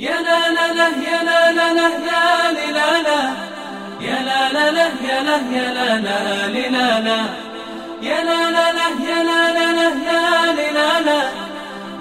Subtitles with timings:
[0.00, 3.20] يا لا لا لا يا لا لا لا لا لا لا
[4.00, 6.18] يا لا لا لا يا لا يا لا لا
[6.58, 7.18] لا لا
[8.02, 9.90] يا لا لا لا يا لا لا لا
[10.60, 11.20] لا لا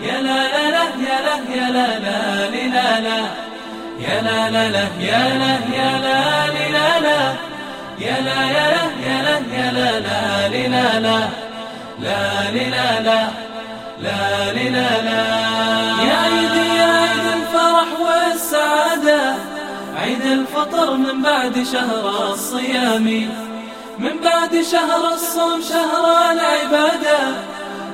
[0.02, 3.18] يا لا لا لا يا لا يا لا لا لا
[4.00, 6.18] يا لا لا لا يا لا يا لا
[6.56, 7.20] لا لا
[8.00, 11.28] يا لا يا لا يا لا يا لا لا لا لا لا
[12.70, 13.20] لا لا
[14.02, 15.22] لا لا لا
[16.10, 16.59] يا
[20.60, 23.06] الفطر من بعد شهر الصيام.
[24.00, 27.20] من بعد شهر الصوم شهر العبادة.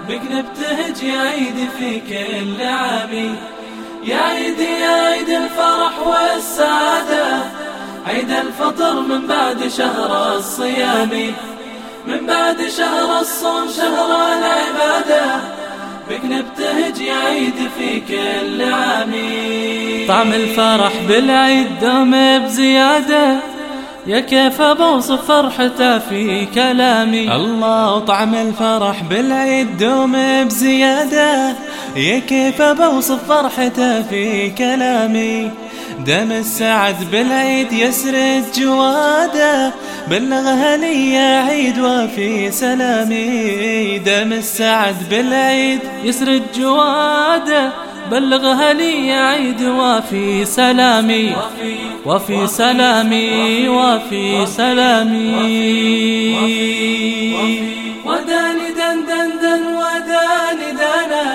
[0.09, 3.35] بك نبتهج يا عيد في كل عام.
[4.03, 7.43] يا عيدي يا عيد الفرح والسعادة.
[8.07, 11.33] عيد الفطر من بعد شهر الصيام.
[12.07, 15.25] من بعد شهر الصوم شهر العبادة.
[16.09, 19.13] بك نبتهج يا عيد في كل عام.
[20.07, 23.37] طعم الفرح بالعيد دوم بزيادة.
[24.07, 31.53] يا كيف بوصف فرحته في كلامي؟ الله طعم الفرح بالعيد دوم بزيادة.
[31.95, 35.51] يا كيف بوصف فرحته في كلامي؟
[35.99, 39.71] دم السعد بالعيد يسرد جواده
[40.07, 43.97] بلغها لي عيد وفي سلامي.
[43.97, 47.71] دم السعد بالعيد يسرد جواده
[48.11, 51.35] بلغها لي عيد وفي سلامي
[52.05, 55.35] وفي سلامي وفي سلامي.
[58.05, 61.25] وداني دن دن دن وداني دانا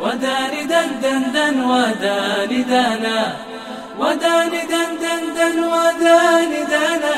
[0.00, 3.36] وداني دن دن دن وداني دانا.
[3.98, 7.16] وداني دن دن دن وداني دانا.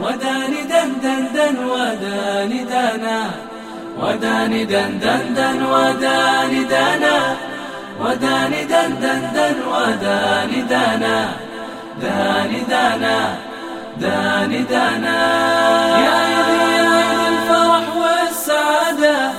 [0.00, 3.18] وداني دن دن دن وداني دانا.
[4.00, 7.36] وداني دن دن دن وداني دانا.
[8.00, 11.30] وداني دن دن دن وداني دانا
[12.02, 13.36] داني دانا
[13.96, 15.18] داني دانا.
[16.04, 16.48] يا عيد
[16.90, 19.30] عيد الفرح والسعادة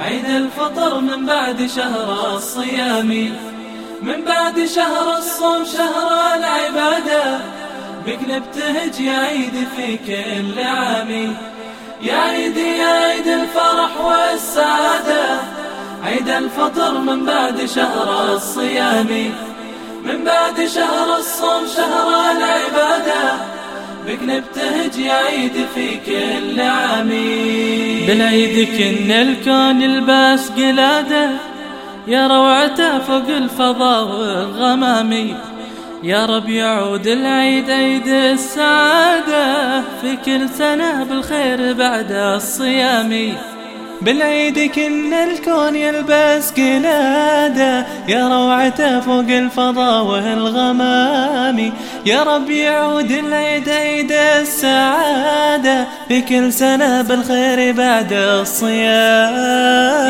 [0.00, 3.08] عيد الفطر من بعد شهر الصيام.
[4.02, 7.38] من بعد شهر الصوم شهر العبادة
[8.06, 11.10] بك نبتهج يا عيد في كل عام.
[12.02, 14.64] يا عيدي يا عيد الفرح والسعادة.
[14.64, 14.65] عيد
[16.38, 19.08] الفطر من بعد شهر الصيام.
[20.04, 23.22] من بعد شهر الصوم شهر العبادة.
[24.06, 27.08] بك نبتهج يا عيد في كل عام.
[28.06, 31.30] بالعيد كن الكون يلبس قلادة.
[32.06, 35.36] يا روعته فوق الفضاء والغمامي
[36.02, 39.80] يا رب يعود العيد عيد السعادة.
[39.80, 43.36] في كل سنة بالخير بعد الصيام.
[44.00, 51.72] بالعيد كن الكون يلبس قلادة يا روعته فوق الفضاء والغمام
[52.06, 59.34] يا رب يعود العيد عيد السعادة في كل سنة بالخير بعد الصيام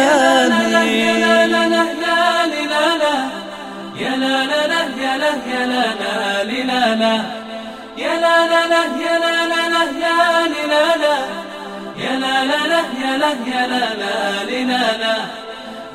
[0.01, 1.85] يا لا لا يا لا لا لا
[4.01, 5.85] يا لا لا لا يا لا يا لا
[6.45, 7.21] لا لا
[7.99, 11.16] يا لا لا لا يا لا لا لا يا لا لا
[13.17, 15.17] يا لا يا لا لا لا لا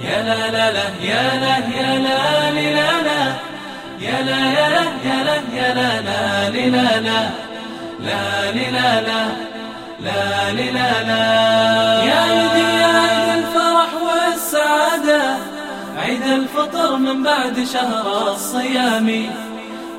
[0.02, 3.36] يا لا لا لا يا لا يا لا لا لا
[4.00, 7.22] يا لا يا لا يا لا يا لا لا لا لا لا
[8.78, 10.12] لا لا
[10.52, 11.24] لا لا لا
[12.10, 15.22] يا عيدي عيد الفرح والسعادة
[15.98, 19.06] عيد الفطر من بعد شهر الصيام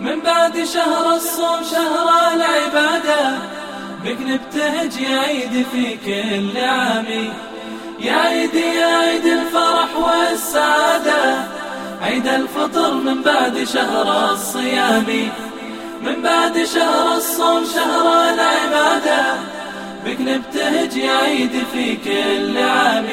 [0.01, 3.39] من بعد شهر الصوم شهر العبادة
[4.05, 7.07] بك نبتهج يا عيد في كل عام.
[8.01, 11.45] يا عيدي يا عيد الفرح والسعادة.
[12.03, 15.07] عيد الفطر من بعد شهر الصيام.
[16.03, 19.35] من بعد شهر الصوم شهر العبادة.
[20.07, 23.07] بك نبتهج يا عيد في كل عام.